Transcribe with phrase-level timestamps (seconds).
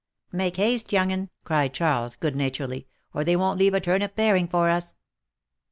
[0.31, 4.67] "Make haste, young'un," cried Charles, good naturedly," or they won't leave a turnip paring for
[4.67, 4.95] us."